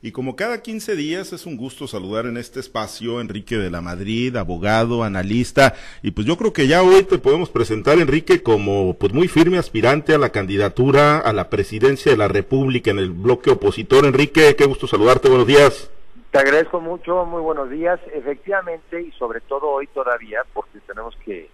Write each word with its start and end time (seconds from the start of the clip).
Y 0.00 0.12
como 0.12 0.36
cada 0.36 0.62
15 0.62 0.94
días 0.94 1.32
es 1.32 1.44
un 1.44 1.56
gusto 1.56 1.88
saludar 1.88 2.26
en 2.26 2.36
este 2.36 2.60
espacio 2.60 3.20
Enrique 3.20 3.56
de 3.56 3.68
la 3.68 3.80
Madrid, 3.80 4.36
abogado, 4.36 5.02
analista, 5.02 5.74
y 6.02 6.12
pues 6.12 6.24
yo 6.24 6.36
creo 6.36 6.52
que 6.52 6.68
ya 6.68 6.84
hoy 6.84 7.02
te 7.02 7.18
podemos 7.18 7.50
presentar 7.50 7.98
Enrique 7.98 8.40
como 8.40 8.94
pues 8.94 9.12
muy 9.12 9.26
firme 9.26 9.58
aspirante 9.58 10.14
a 10.14 10.18
la 10.18 10.30
candidatura 10.30 11.18
a 11.18 11.32
la 11.32 11.50
presidencia 11.50 12.12
de 12.12 12.16
la 12.16 12.28
República 12.28 12.92
en 12.92 13.00
el 13.00 13.10
bloque 13.10 13.50
opositor. 13.50 14.04
Enrique, 14.04 14.54
qué 14.56 14.66
gusto 14.66 14.86
saludarte, 14.86 15.28
buenos 15.28 15.48
días. 15.48 15.90
Te 16.30 16.38
agradezco 16.38 16.80
mucho, 16.80 17.24
muy 17.24 17.42
buenos 17.42 17.68
días. 17.68 17.98
Efectivamente, 18.14 19.02
y 19.02 19.10
sobre 19.18 19.40
todo 19.40 19.68
hoy 19.68 19.88
todavía, 19.88 20.42
porque 20.54 20.78
tenemos 20.86 21.16
que 21.24 21.50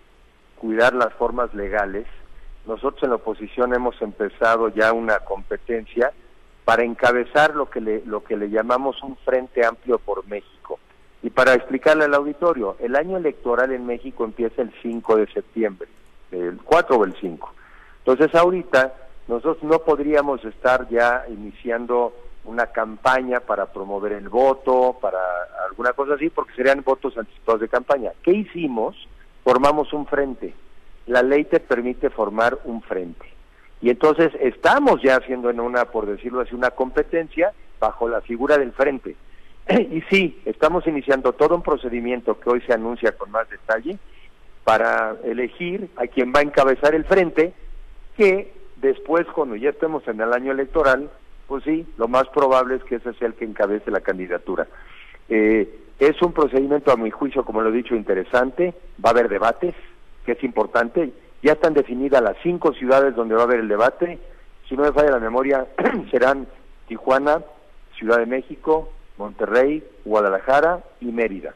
cuidar 0.59 0.93
las 0.93 1.15
formas 1.15 1.55
legales, 1.55 2.05
nosotros 2.67 3.05
en 3.05 3.09
la 3.09 3.17
oposición 3.17 3.75
hemos 3.75 3.99
empezado 4.03 4.69
ya 4.69 4.93
una 4.93 5.21
competencia 5.21 6.13
para 6.65 6.85
encabezar 6.85 7.55
lo 7.55 7.69
que 7.69 7.81
le, 7.81 8.03
lo 8.07 8.25
que 8.25 8.37
le 8.37 8.51
llamamos 8.51 9.03
un 9.03 9.17
Frente 9.17 9.65
Amplio 9.65 9.99
por 9.99 10.27
México. 10.27 10.79
Y 11.23 11.31
para 11.31 11.55
explicarle 11.55 12.05
al 12.05 12.15
auditorio, 12.15 12.77
el 12.81 12.97
año 12.97 13.17
electoral 13.17 13.73
en 13.73 13.87
México 13.87 14.25
empieza 14.25 14.63
el 14.63 14.73
5 14.83 15.17
de 15.17 15.27
septiembre, 15.29 15.89
el 16.31 16.59
4 16.63 16.97
o 16.97 17.05
el 17.05 17.15
5. 17.15 17.55
Entonces 17.99 18.35
ahorita 18.35 18.93
nosotros 19.29 19.63
no 19.63 19.79
podríamos 19.79 20.45
estar 20.45 20.89
ya 20.89 21.25
iniciando 21.29 22.13
una 22.45 22.67
campaña 22.67 23.41
para 23.41 23.67
promover 23.67 24.13
el 24.13 24.29
voto, 24.29 24.99
para 25.01 25.19
alguna 25.69 25.95
cosa 25.95 26.15
así, 26.15 26.29
porque 26.29 26.55
serían 26.55 26.83
votos 26.85 27.17
anticipados 27.17 27.63
de 27.63 27.69
campaña. 27.69 28.13
¿Qué 28.23 28.33
hicimos? 28.33 29.09
Formamos 29.43 29.93
un 29.93 30.07
frente. 30.07 30.55
La 31.07 31.23
ley 31.23 31.45
te 31.45 31.61
permite 31.61 32.11
formar 32.11 32.59
un 32.65 32.83
frente. 32.83 33.34
Y 33.85 33.91
entonces 33.91 34.33
estamos 34.41 35.03
ya 35.03 35.17
haciendo 35.17 35.51
en 35.51 35.61
una, 35.61 35.85
por 35.85 36.07
decirlo 36.07 36.41
así, 36.41 36.55
una 36.55 36.71
competencia 36.71 37.53
bajo 37.79 38.09
la 38.09 38.23
figura 38.23 38.57
del 38.57 38.73
frente. 38.73 39.15
y 39.69 40.01
sí, 40.09 40.41
estamos 40.47 40.87
iniciando 40.87 41.35
todo 41.35 41.55
un 41.55 41.61
procedimiento 41.61 42.41
que 42.41 42.49
hoy 42.49 42.63
se 42.63 42.73
anuncia 42.73 43.13
con 43.13 43.31
más 43.31 43.47
detalle 43.51 43.99
para 44.65 45.17
elegir 45.23 45.91
a 45.97 46.07
quien 46.07 46.33
va 46.35 46.39
a 46.39 46.45
encabezar 46.45 46.95
el 46.95 47.05
frente, 47.05 47.53
que 48.17 48.55
después, 48.77 49.27
cuando 49.27 49.55
ya 49.55 49.69
estemos 49.69 50.09
en 50.09 50.19
el 50.19 50.33
año 50.33 50.53
electoral, 50.53 51.11
pues 51.47 51.63
sí, 51.65 51.87
lo 51.99 52.09
más 52.09 52.27
probable 52.29 52.77
es 52.77 52.85
que 52.85 52.95
ese 52.95 53.13
sea 53.13 53.29
el 53.29 53.35
que 53.35 53.45
encabece 53.45 53.91
la 53.91 54.01
candidatura. 54.01 54.67
Eh, 55.29 55.69
es 55.99 56.23
un 56.23 56.33
procedimiento, 56.33 56.91
a 56.91 56.97
mi 56.97 57.11
juicio, 57.11 57.45
como 57.45 57.61
lo 57.61 57.69
he 57.69 57.77
dicho, 57.77 57.95
interesante, 57.95 58.73
va 59.05 59.11
a 59.11 59.13
haber 59.13 59.29
debates, 59.29 59.75
que 60.25 60.33
es 60.33 60.43
importante, 60.43 61.13
ya 61.45 61.53
están 61.53 61.75
definidas 61.75 62.23
las 62.23 62.37
cinco 62.43 62.73
ciudades 62.73 63.15
donde 63.15 63.35
va 63.35 63.43
a 63.43 63.45
haber 63.45 63.61
el 63.61 63.69
debate. 63.69 64.19
Si 64.67 64.75
no 64.75 64.83
me 64.83 64.93
falla 64.93 65.11
la 65.11 65.19
memoria, 65.19 65.67
serán 66.11 66.47
Tijuana, 66.89 67.43
Ciudad 67.99 68.19
de 68.19 68.27
México, 68.27 68.91
Monterrey, 69.19 69.85
Guadalajara 70.07 70.83
y 71.03 71.07
Mérida. 71.13 71.55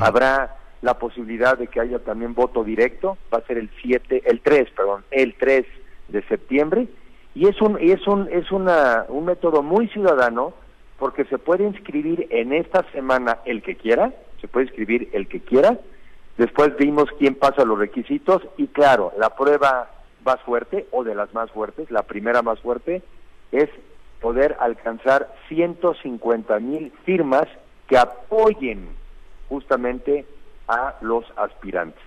Habrá 0.00 0.56
la 0.80 0.98
posibilidad 0.98 1.58
de 1.58 1.66
que 1.66 1.80
haya 1.80 1.98
también 1.98 2.34
voto 2.34 2.64
directo, 2.64 3.18
va 3.32 3.38
a 3.38 3.46
ser 3.46 3.58
el 3.58 3.70
7, 3.82 4.22
el 4.24 4.40
3, 4.40 4.70
perdón, 4.70 5.04
el 5.10 5.34
3 5.34 5.66
de 6.08 6.22
septiembre 6.22 6.88
y 7.34 7.48
es 7.48 7.60
un 7.60 7.78
es 7.80 8.06
un 8.06 8.28
es 8.30 8.50
una, 8.50 9.04
un 9.08 9.26
método 9.26 9.62
muy 9.62 9.88
ciudadano 9.88 10.54
porque 10.98 11.24
se 11.24 11.38
puede 11.38 11.64
inscribir 11.64 12.26
en 12.30 12.52
esta 12.52 12.84
semana 12.92 13.38
el 13.44 13.62
que 13.62 13.76
quiera, 13.76 14.12
se 14.40 14.48
puede 14.48 14.66
inscribir 14.66 15.10
el 15.12 15.28
que 15.28 15.40
quiera 15.40 15.78
Después 16.38 16.76
vimos 16.76 17.08
quién 17.18 17.34
pasa 17.34 17.64
los 17.64 17.78
requisitos 17.78 18.42
y 18.56 18.68
claro, 18.68 19.12
la 19.18 19.36
prueba 19.36 19.90
más 20.24 20.40
fuerte 20.42 20.86
o 20.90 21.04
de 21.04 21.14
las 21.14 21.32
más 21.34 21.50
fuertes, 21.50 21.90
la 21.90 22.04
primera 22.04 22.42
más 22.42 22.60
fuerte, 22.60 23.02
es 23.50 23.68
poder 24.20 24.56
alcanzar 24.60 25.34
150 25.48 26.58
mil 26.60 26.92
firmas 27.04 27.46
que 27.88 27.98
apoyen 27.98 28.88
justamente 29.48 30.24
a 30.68 30.94
los 31.02 31.24
aspirantes. 31.36 32.02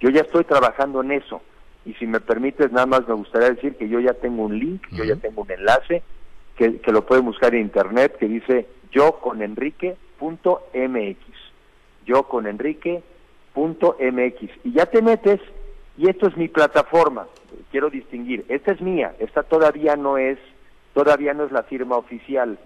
Yo 0.00 0.10
ya 0.10 0.22
estoy 0.22 0.44
trabajando 0.44 1.02
en 1.02 1.12
eso 1.12 1.40
y 1.86 1.94
si 1.94 2.06
me 2.06 2.20
permites 2.20 2.70
nada 2.72 2.86
más 2.86 3.08
me 3.08 3.14
gustaría 3.14 3.50
decir 3.50 3.76
que 3.76 3.88
yo 3.88 4.00
ya 4.00 4.12
tengo 4.14 4.42
un 4.44 4.58
link, 4.58 4.82
yo 4.90 5.04
ya 5.04 5.16
tengo 5.16 5.42
un 5.42 5.50
enlace 5.50 6.02
que, 6.56 6.80
que 6.80 6.92
lo 6.92 7.06
pueden 7.06 7.24
buscar 7.24 7.54
en 7.54 7.62
internet 7.62 8.16
que 8.18 8.28
dice 8.28 8.66
yo 8.90 9.12
con 9.20 9.40
Enrique 9.40 9.96
MX. 10.20 11.18
Yo 12.04 12.24
con 12.24 12.46
Enrique 12.46 13.02
MX 13.54 14.50
y 14.64 14.72
ya 14.72 14.86
te 14.86 15.02
metes 15.02 15.40
y 15.96 16.08
esto 16.08 16.28
es 16.28 16.36
mi 16.36 16.48
plataforma. 16.48 17.26
Quiero 17.70 17.90
distinguir, 17.90 18.44
esta 18.48 18.72
es 18.72 18.80
mía, 18.80 19.14
esta 19.18 19.42
todavía 19.42 19.96
no 19.96 20.18
es 20.18 20.38
todavía 20.94 21.34
no 21.34 21.44
es 21.44 21.52
la 21.52 21.62
firma 21.62 21.96
oficial, 21.96 22.58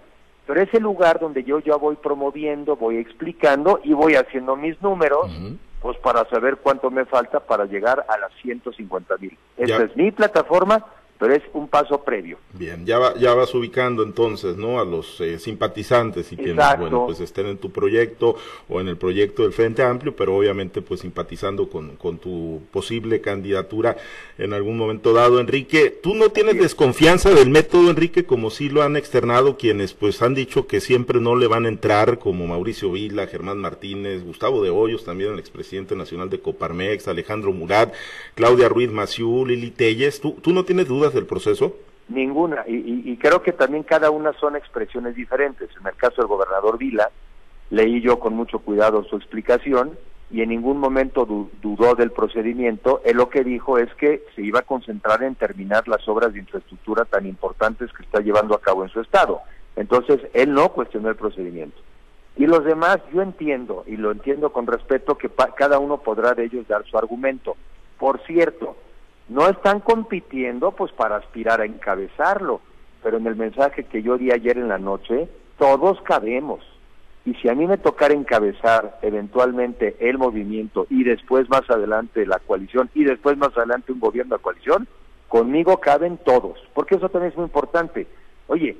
pero 0.47 0.61
es 0.61 0.73
el 0.73 0.83
lugar 0.83 1.19
donde 1.19 1.43
yo 1.43 1.59
ya 1.59 1.75
voy 1.75 1.95
promoviendo, 1.95 2.75
voy 2.75 2.97
explicando 2.97 3.79
y 3.83 3.93
voy 3.93 4.15
haciendo 4.15 4.55
mis 4.55 4.81
números, 4.81 5.31
pues 5.81 5.97
para 5.97 6.27
saber 6.29 6.57
cuánto 6.57 6.89
me 6.89 7.05
falta 7.05 7.39
para 7.39 7.65
llegar 7.65 8.05
a 8.07 8.17
las 8.17 8.31
150 8.41 9.17
mil. 9.17 9.37
Esta 9.57 9.83
es 9.83 9.95
mi 9.95 10.11
plataforma 10.11 10.85
pero 11.17 11.33
es 11.33 11.43
un 11.53 11.67
paso 11.67 12.03
previo. 12.03 12.37
Bien, 12.53 12.85
ya, 12.85 12.99
va, 12.99 13.15
ya 13.15 13.33
vas 13.33 13.53
ubicando 13.55 14.03
entonces, 14.03 14.57
¿no? 14.57 14.79
A 14.79 14.85
los 14.85 15.21
eh, 15.21 15.39
simpatizantes 15.39 16.31
y 16.31 16.35
quienes, 16.35 16.65
bueno, 16.77 17.05
pues 17.05 17.21
estén 17.21 17.47
en 17.47 17.57
tu 17.57 17.71
proyecto 17.71 18.35
o 18.67 18.81
en 18.81 18.89
el 18.89 18.97
proyecto 18.97 19.43
del 19.43 19.53
Frente 19.53 19.83
Amplio, 19.83 20.15
pero 20.15 20.35
obviamente 20.35 20.81
pues 20.81 21.01
simpatizando 21.01 21.69
con, 21.69 21.95
con 21.95 22.17
tu 22.17 22.61
posible 22.71 23.21
candidatura 23.21 23.95
en 24.37 24.53
algún 24.53 24.77
momento 24.77 25.13
dado. 25.13 25.39
Enrique, 25.39 25.89
¿tú 25.89 26.15
no 26.15 26.29
tienes 26.29 26.57
desconfianza 26.57 27.29
del 27.29 27.49
método, 27.49 27.89
Enrique, 27.89 28.25
como 28.25 28.49
sí 28.49 28.69
lo 28.69 28.83
han 28.83 28.97
externado 28.97 29.57
quienes 29.57 29.93
pues 29.93 30.21
han 30.21 30.35
dicho 30.35 30.67
que 30.67 30.81
siempre 30.81 31.21
no 31.21 31.35
le 31.35 31.47
van 31.47 31.65
a 31.65 31.69
entrar, 31.69 32.19
como 32.19 32.45
Mauricio 32.47 32.91
Vila, 32.91 33.27
Germán 33.27 33.59
Martínez, 33.59 34.23
Gustavo 34.23 34.63
de 34.63 34.69
Hoyos, 34.69 35.05
también 35.05 35.33
el 35.33 35.39
expresidente 35.39 35.95
nacional 35.95 36.29
de 36.29 36.39
Coparmex, 36.39 37.07
Alejandro 37.07 37.53
Murat, 37.53 37.93
Claudia 38.35 38.67
Ruiz 38.67 38.91
Maciú, 38.91 39.45
Lili 39.45 39.71
Telles, 39.71 40.19
¿tú, 40.19 40.37
tú 40.41 40.51
no 40.51 40.65
tienes 40.65 40.87
del 41.13 41.25
proceso? 41.25 41.75
Ninguna, 42.07 42.63
y, 42.67 43.17
creo 43.17 43.41
que 43.41 43.51
también 43.51 43.83
cada 43.83 44.11
una 44.11 44.33
son 44.33 44.55
expresiones 44.55 45.15
diferentes. 45.15 45.69
En 45.79 45.87
el 45.87 45.95
caso 45.95 46.17
del 46.17 46.27
gobernador 46.27 46.77
Vila, 46.77 47.09
leí 47.71 48.01
yo 48.01 48.19
con 48.19 48.35
mucho 48.35 48.59
cuidado 48.59 49.03
su 49.05 49.15
explicación 49.15 49.97
y 50.29 50.41
en 50.41 50.49
ningún 50.49 50.77
momento 50.79 51.25
dudó 51.25 51.95
del 51.95 52.11
procedimiento. 52.11 53.01
Él 53.05 53.17
lo 53.17 53.29
que 53.29 53.43
dijo 53.43 53.79
es 53.79 53.93
que 53.95 54.23
se 54.35 54.43
iba 54.43 54.59
a 54.59 54.63
concentrar 54.63 55.23
en 55.23 55.35
terminar 55.35 55.87
las 55.87 56.07
obras 56.07 56.33
de 56.33 56.39
infraestructura 56.39 57.05
tan 57.05 57.25
importantes 57.25 57.91
que 57.91 58.03
está 58.03 58.19
llevando 58.19 58.53
a 58.53 58.61
cabo 58.61 58.83
en 58.83 58.89
su 58.89 59.01
estado. 59.01 59.41
Entonces, 59.75 60.21
él 60.33 60.53
no 60.53 60.69
cuestionó 60.69 61.09
el 61.09 61.15
procedimiento. 61.15 61.77
Y 62.37 62.47
los 62.47 62.65
demás, 62.65 62.99
yo 63.13 63.21
entiendo, 63.21 63.83
y 63.87 63.97
lo 63.97 64.11
entiendo 64.11 64.51
con 64.51 64.67
respeto, 64.67 65.17
que 65.17 65.29
cada 65.55 65.79
uno 65.79 65.97
podrá 65.97 66.33
de 66.33 66.45
ellos 66.45 66.67
dar 66.67 66.85
su 66.85 66.97
argumento. 66.97 67.55
Por 67.97 68.19
cierto, 68.25 68.75
no 69.27 69.47
están 69.47 69.79
compitiendo 69.79 70.71
pues 70.71 70.91
para 70.91 71.17
aspirar 71.17 71.61
a 71.61 71.65
encabezarlo, 71.65 72.61
pero 73.03 73.17
en 73.17 73.27
el 73.27 73.35
mensaje 73.35 73.85
que 73.85 74.01
yo 74.01 74.17
di 74.17 74.31
ayer 74.31 74.57
en 74.57 74.67
la 74.67 74.77
noche, 74.77 75.27
todos 75.57 76.01
cabemos. 76.01 76.59
Y 77.25 77.33
si 77.35 77.49
a 77.49 77.55
mí 77.55 77.65
me 77.65 77.77
tocara 77.77 78.13
encabezar 78.13 78.99
eventualmente 79.01 79.95
el 79.99 80.19
movimiento 80.19 80.85
y 80.91 81.03
después 81.03 81.49
más 81.49 81.67
adelante 81.69 82.25
la 82.25 82.39
coalición 82.39 82.89
y 82.93 83.03
después 83.03 83.35
más 83.37 83.57
adelante 83.57 83.91
un 83.91 83.99
gobierno 83.99 84.37
de 84.37 84.43
coalición, 84.43 84.87
conmigo 85.27 85.79
caben 85.79 86.17
todos, 86.23 86.59
porque 86.73 86.95
eso 86.95 87.09
también 87.09 87.31
es 87.31 87.37
muy 87.37 87.45
importante. 87.45 88.05
Oye, 88.47 88.77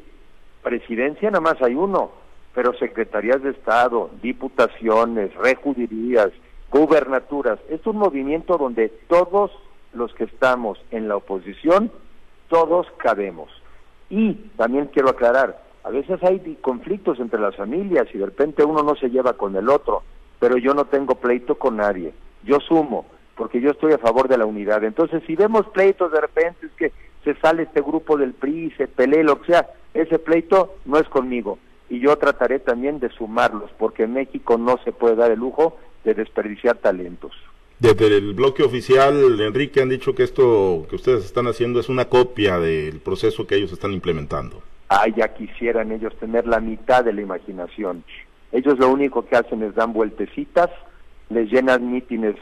presidencia 0.62 1.32
nada 1.32 1.42
más 1.42 1.60
hay 1.62 1.74
uno, 1.74 2.12
pero 2.54 2.78
secretarías 2.78 3.42
de 3.42 3.50
Estado, 3.50 4.12
diputaciones, 4.22 5.34
rejudirías, 5.36 6.30
gubernaturas, 6.70 7.60
es 7.70 7.86
un 7.88 7.98
movimiento 7.98 8.58
donde 8.58 8.90
todos 9.08 9.52
los 9.96 10.14
que 10.14 10.26
estamos 10.26 10.80
en 10.92 11.08
la 11.08 11.18
oposición, 11.18 11.92
todos 12.50 12.88
cabemos. 12.98 13.50
Y 14.10 14.34
también 14.58 14.88
quiero 14.88 15.10
aclarar, 15.10 15.66
a 15.86 15.90
veces 15.92 16.22
hay 16.24 16.58
conflictos 16.62 17.20
entre 17.20 17.40
las 17.40 17.56
familias 17.56 18.08
y 18.12 18.18
de 18.18 18.26
repente 18.26 18.64
uno 18.64 18.82
no 18.82 18.96
se 18.96 19.10
lleva 19.10 19.34
con 19.34 19.56
el 19.56 19.70
otro, 19.70 20.02
pero 20.40 20.58
yo 20.58 20.74
no 20.74 20.86
tengo 20.86 21.14
pleito 21.14 21.60
con 21.60 21.78
nadie. 21.78 22.12
Yo 22.44 22.60
sumo, 22.60 23.06
porque 23.36 23.62
yo 23.62 23.70
estoy 23.70 23.94
a 23.94 24.00
favor 24.00 24.28
de 24.28 24.40
la 24.40 24.48
unidad. 24.48 24.84
Entonces, 24.84 25.22
si 25.28 25.36
vemos 25.36 25.68
pleitos 25.68 26.12
de 26.12 26.22
repente 26.22 26.66
es 26.66 26.72
que 26.72 26.92
se 27.24 27.36
sale 27.40 27.64
este 27.64 27.82
grupo 27.82 28.18
del 28.18 28.34
PRI, 28.34 28.72
se 28.78 28.88
pelea, 28.88 29.24
lo 29.24 29.42
que 29.42 29.52
sea, 29.54 29.70
ese 29.94 30.18
pleito 30.18 30.76
no 30.86 30.98
es 30.98 31.08
conmigo. 31.08 31.60
Y 31.88 32.00
yo 32.00 32.18
trataré 32.18 32.58
también 32.58 33.00
de 33.00 33.10
sumarlos, 33.10 33.70
porque 33.78 34.04
en 34.04 34.14
México 34.14 34.58
no 34.58 34.80
se 34.84 34.92
puede 34.92 35.16
dar 35.16 35.32
el 35.32 35.40
lujo 35.40 35.78
de 36.04 36.16
desperdiciar 36.16 36.78
talentos. 36.78 37.32
Desde 37.80 38.08
el 38.08 38.34
bloque 38.34 38.64
oficial, 38.64 39.40
Enrique, 39.42 39.82
han 39.82 39.90
dicho 39.90 40.16
que 40.16 40.24
esto 40.24 40.86
que 40.90 40.96
ustedes 40.96 41.26
están 41.26 41.48
haciendo 41.48 41.82
es 41.82 41.90
una 41.90 42.06
copia 42.06 42.58
del 42.58 43.00
proceso 43.00 43.46
que 43.46 43.56
ellos 43.56 43.74
están 43.74 43.92
implementando. 43.92 44.64
Ah, 44.88 45.08
ya 45.14 45.34
quisieran 45.34 45.92
ellos 45.92 46.16
tener 46.18 46.48
la 46.48 46.62
mitad 46.62 47.04
de 47.04 47.12
la 47.12 47.22
imaginación. 47.22 48.04
Ellos 48.54 48.80
lo 48.80 48.90
único 48.90 49.26
que 49.26 49.36
hacen 49.36 49.62
es 49.62 49.76
dan 49.76 49.92
vueltecitas, 49.92 50.70
les 51.30 51.52
llenan 51.52 51.92
mítines 51.92 52.36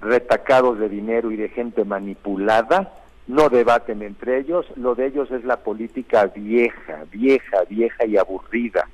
retacados 0.00 0.78
de 0.80 0.88
dinero 0.88 1.30
y 1.30 1.36
de 1.36 1.50
gente 1.50 1.84
manipulada, 1.84 2.92
no 3.28 3.48
debaten 3.48 4.02
entre 4.02 4.38
ellos, 4.38 4.66
lo 4.74 4.96
de 4.96 5.06
ellos 5.06 5.30
es 5.30 5.44
la 5.44 5.58
política 5.58 6.26
vieja, 6.26 7.04
vieja, 7.12 7.58
vieja 7.68 8.06
y 8.06 8.16
aburrida. 8.16 8.88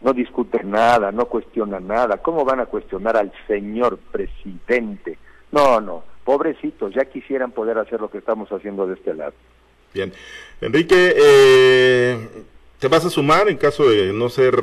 no 0.00 0.14
discuten 0.14 0.70
nada, 0.70 1.12
no 1.12 1.26
cuestionan 1.26 1.86
nada. 1.86 2.16
¿Cómo 2.16 2.44
van 2.44 2.60
a 2.60 2.66
cuestionar 2.66 3.16
al 3.16 3.32
señor 3.46 3.98
presidente? 4.10 5.18
No, 5.52 5.80
no, 5.80 6.02
pobrecitos, 6.24 6.94
ya 6.94 7.04
quisieran 7.04 7.52
poder 7.52 7.78
hacer 7.78 8.00
lo 8.00 8.10
que 8.10 8.18
estamos 8.18 8.50
haciendo 8.50 8.86
de 8.86 8.94
este 8.94 9.14
lado. 9.14 9.34
Bien. 9.92 10.12
Enrique, 10.62 11.14
eh, 11.14 12.28
¿te 12.78 12.88
vas 12.88 13.04
a 13.04 13.10
sumar 13.10 13.48
en 13.48 13.58
caso 13.58 13.88
de 13.90 14.12
no 14.14 14.30
ser 14.30 14.54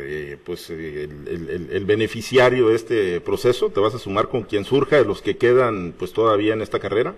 eh, 0.00 0.38
pues 0.44 0.70
el, 0.70 1.84
beneficiario 1.84 2.68
de 2.68 2.76
este 2.76 3.20
proceso? 3.20 3.68
¿Te 3.68 3.80
vas 3.80 3.94
a 3.94 3.98
sumar 3.98 4.28
con 4.28 4.42
quien 4.42 4.64
surja 4.64 4.96
de 4.96 5.04
los 5.04 5.20
que 5.20 5.36
quedan 5.36 5.92
pues 5.98 6.14
todavía 6.14 6.54
en 6.54 6.62
esta 6.62 6.80
carrera? 6.80 7.14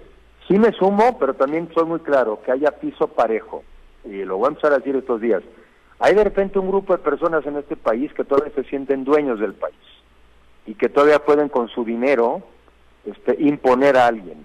Sí 0.48 0.58
me 0.58 0.72
sumo, 0.72 1.16
pero 1.20 1.34
también 1.34 1.68
soy 1.72 1.84
muy 1.84 2.00
claro 2.00 2.40
que 2.44 2.50
haya 2.50 2.72
piso 2.72 3.06
parejo. 3.06 3.62
Y 4.04 4.24
lo 4.24 4.38
voy 4.38 4.46
a 4.46 4.48
empezar 4.48 4.72
a 4.72 4.78
decir 4.78 4.96
estos 4.96 5.20
días. 5.20 5.42
Hay 6.00 6.16
de 6.16 6.24
repente 6.24 6.58
un 6.58 6.68
grupo 6.68 6.92
de 6.92 6.98
personas 6.98 7.46
en 7.46 7.56
este 7.56 7.76
país 7.76 8.12
que 8.12 8.24
todavía 8.24 8.52
se 8.56 8.64
sienten 8.64 9.04
dueños 9.04 9.38
del 9.38 9.54
país 9.54 9.76
y 10.66 10.74
que 10.74 10.88
todavía 10.88 11.20
pueden 11.20 11.48
con 11.48 11.68
su 11.68 11.84
dinero 11.84 12.42
este, 13.04 13.36
imponer 13.40 13.96
a 13.96 14.06
alguien. 14.06 14.44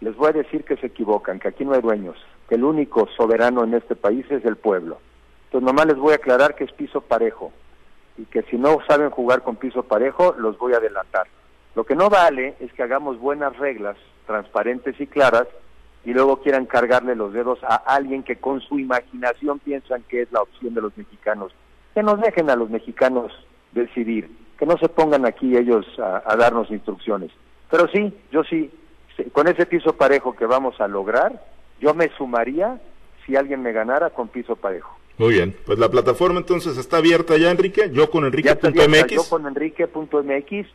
Les 0.00 0.14
voy 0.16 0.30
a 0.30 0.32
decir 0.32 0.64
que 0.64 0.76
se 0.76 0.88
equivocan, 0.88 1.38
que 1.38 1.48
aquí 1.48 1.64
no 1.64 1.72
hay 1.72 1.80
dueños, 1.80 2.16
que 2.48 2.56
el 2.56 2.64
único 2.64 3.08
soberano 3.16 3.64
en 3.64 3.74
este 3.74 3.96
país 3.96 4.26
es 4.30 4.44
el 4.44 4.56
pueblo. 4.56 4.98
Entonces 5.46 5.66
nomás 5.66 5.86
les 5.86 5.96
voy 5.96 6.12
a 6.12 6.16
aclarar 6.16 6.54
que 6.54 6.64
es 6.64 6.72
piso 6.72 7.00
parejo 7.00 7.52
y 8.18 8.24
que 8.24 8.42
si 8.42 8.56
no 8.56 8.78
saben 8.86 9.10
jugar 9.10 9.42
con 9.42 9.56
piso 9.56 9.82
parejo, 9.82 10.34
los 10.38 10.58
voy 10.58 10.74
a 10.74 10.80
delatar. 10.80 11.26
Lo 11.74 11.84
que 11.84 11.94
no 11.94 12.08
vale 12.08 12.56
es 12.60 12.72
que 12.72 12.82
hagamos 12.82 13.18
buenas 13.18 13.56
reglas, 13.58 13.96
transparentes 14.26 15.00
y 15.00 15.06
claras, 15.06 15.46
y 16.04 16.12
luego 16.12 16.40
quieran 16.40 16.66
cargarle 16.66 17.16
los 17.16 17.32
dedos 17.32 17.58
a 17.64 17.74
alguien 17.74 18.22
que 18.22 18.36
con 18.36 18.60
su 18.60 18.78
imaginación 18.78 19.58
piensan 19.58 20.02
que 20.08 20.22
es 20.22 20.32
la 20.32 20.42
opción 20.42 20.72
de 20.74 20.80
los 20.80 20.96
mexicanos. 20.96 21.52
Que 21.94 22.02
nos 22.02 22.20
dejen 22.20 22.48
a 22.48 22.56
los 22.56 22.70
mexicanos 22.70 23.32
decidir, 23.72 24.30
que 24.58 24.66
no 24.66 24.76
se 24.78 24.88
pongan 24.88 25.26
aquí 25.26 25.56
ellos 25.56 25.84
a 25.98 26.36
darnos 26.36 26.70
instrucciones. 26.70 27.30
Pero 27.70 27.88
sí, 27.88 28.12
yo 28.30 28.44
sí, 28.44 28.70
con 29.32 29.48
ese 29.48 29.66
piso 29.66 29.94
parejo 29.94 30.36
que 30.36 30.46
vamos 30.46 30.80
a 30.80 30.88
lograr, 30.88 31.44
yo 31.80 31.94
me 31.94 32.08
sumaría 32.16 32.80
si 33.24 33.36
alguien 33.36 33.62
me 33.62 33.72
ganara 33.72 34.10
con 34.10 34.28
piso 34.28 34.56
parejo. 34.56 34.96
Muy 35.18 35.34
bien, 35.34 35.56
pues 35.64 35.78
la 35.78 35.88
plataforma 35.88 36.38
entonces 36.38 36.76
está 36.76 36.98
abierta 36.98 37.36
ya, 37.38 37.50
Enrique, 37.50 37.90
yo 37.90 38.10
con 38.10 38.24
Enrique.mx. 38.24 39.10
Yo 39.10 39.28
con 39.28 39.46
Enrique.mx, 39.46 40.68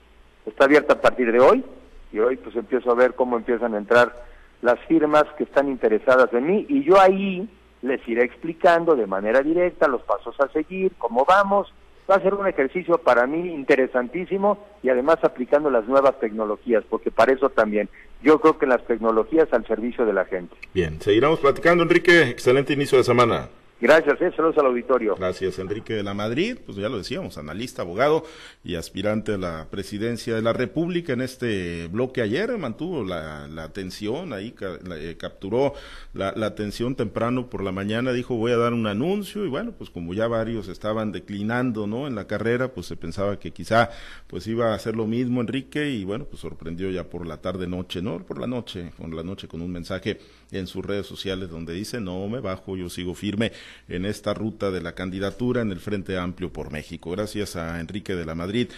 está 0.45 0.65
abierta 0.65 0.93
a 0.93 1.01
partir 1.01 1.31
de 1.31 1.39
hoy, 1.39 1.63
y 2.11 2.19
hoy 2.19 2.37
pues 2.37 2.55
empiezo 2.55 2.91
a 2.91 2.95
ver 2.95 3.13
cómo 3.13 3.37
empiezan 3.37 3.75
a 3.75 3.77
entrar 3.77 4.25
las 4.61 4.79
firmas 4.87 5.25
que 5.37 5.43
están 5.43 5.69
interesadas 5.69 6.33
en 6.33 6.47
mí, 6.47 6.65
y 6.67 6.83
yo 6.83 6.99
ahí 6.99 7.47
les 7.83 8.07
iré 8.07 8.23
explicando 8.23 8.95
de 8.95 9.07
manera 9.07 9.41
directa 9.41 9.87
los 9.87 10.01
pasos 10.01 10.39
a 10.39 10.47
seguir, 10.49 10.93
cómo 10.97 11.25
vamos, 11.25 11.71
va 12.09 12.15
a 12.15 12.21
ser 12.21 12.33
un 12.33 12.47
ejercicio 12.47 12.97
para 12.97 13.27
mí 13.27 13.53
interesantísimo 13.53 14.57
y 14.83 14.89
además 14.89 15.17
aplicando 15.23 15.69
las 15.69 15.87
nuevas 15.87 16.19
tecnologías, 16.19 16.83
porque 16.89 17.11
para 17.11 17.33
eso 17.33 17.49
también 17.49 17.89
yo 18.21 18.39
creo 18.39 18.57
que 18.57 18.67
las 18.67 18.85
tecnologías 18.85 19.51
al 19.51 19.65
servicio 19.65 20.05
de 20.05 20.13
la 20.13 20.25
gente. 20.25 20.55
Bien, 20.73 21.01
seguiremos 21.01 21.39
platicando, 21.39 21.83
Enrique. 21.83 22.23
Excelente 22.23 22.73
inicio 22.73 22.97
de 22.97 23.03
semana. 23.03 23.49
Gracias, 23.81 24.21
eh, 24.21 24.31
saludos 24.35 24.59
al 24.59 24.67
auditorio. 24.67 25.15
Gracias, 25.15 25.57
Enrique 25.57 25.95
de 25.95 26.03
la 26.03 26.13
Madrid, 26.13 26.55
pues 26.63 26.77
ya 26.77 26.87
lo 26.87 26.99
decíamos, 26.99 27.39
analista, 27.39 27.81
abogado 27.81 28.23
y 28.63 28.75
aspirante 28.75 29.33
a 29.33 29.37
la 29.39 29.67
presidencia 29.71 30.35
de 30.35 30.43
la 30.43 30.53
República 30.53 31.13
en 31.13 31.21
este 31.21 31.87
bloque 31.87 32.21
ayer, 32.21 32.55
mantuvo 32.59 33.03
la, 33.03 33.45
atención, 33.63 34.33
ahí 34.33 34.53
eh, 34.95 35.15
capturó 35.17 35.73
la, 36.13 36.29
atención 36.45 36.95
temprano 36.95 37.49
por 37.49 37.63
la 37.63 37.71
mañana, 37.71 38.13
dijo 38.13 38.35
voy 38.35 38.51
a 38.51 38.57
dar 38.57 38.73
un 38.73 38.85
anuncio 38.85 39.45
y 39.45 39.49
bueno, 39.49 39.71
pues 39.71 39.89
como 39.89 40.13
ya 40.13 40.27
varios 40.27 40.67
estaban 40.67 41.11
declinando, 41.11 41.87
¿no? 41.87 42.05
En 42.05 42.13
la 42.13 42.27
carrera, 42.27 42.73
pues 42.73 42.85
se 42.85 42.95
pensaba 42.95 43.39
que 43.39 43.51
quizá 43.51 43.89
pues 44.27 44.45
iba 44.45 44.73
a 44.73 44.75
hacer 44.75 44.95
lo 44.95 45.07
mismo 45.07 45.41
Enrique. 45.41 45.89
Y 45.89 46.05
bueno, 46.05 46.25
pues 46.25 46.41
sorprendió 46.41 46.91
ya 46.91 47.09
por 47.09 47.25
la 47.25 47.37
tarde 47.37 47.67
noche, 47.67 48.01
¿no? 48.01 48.19
Por 48.19 48.39
la 48.39 48.45
noche, 48.45 48.91
con 48.97 49.15
la 49.15 49.23
noche 49.23 49.47
con 49.47 49.61
un 49.61 49.71
mensaje 49.71 50.19
en 50.51 50.67
sus 50.67 50.85
redes 50.85 51.07
sociales 51.07 51.49
donde 51.49 51.73
dice 51.73 51.99
no 51.99 52.27
me 52.27 52.41
bajo, 52.41 52.75
yo 52.75 52.89
sigo 52.89 53.15
firme 53.15 53.51
en 53.87 54.05
esta 54.05 54.33
ruta 54.33 54.71
de 54.71 54.81
la 54.81 54.93
candidatura 54.93 55.61
en 55.61 55.71
el 55.71 55.79
Frente 55.79 56.17
Amplio 56.17 56.53
por 56.53 56.71
México. 56.71 57.11
Gracias 57.11 57.55
a 57.55 57.79
Enrique 57.79 58.15
de 58.15 58.25
la 58.25 58.35
Madrid. 58.35 58.69